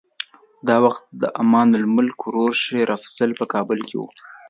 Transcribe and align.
دا 0.67 0.75
وخت 0.85 1.03
د 1.21 1.23
امان 1.41 1.69
الملک 1.81 2.17
ورور 2.23 2.53
شېر 2.63 2.87
افضل 2.97 3.31
په 3.39 3.45
کابل 3.53 3.79
کې 3.87 3.95
و. 3.99 4.03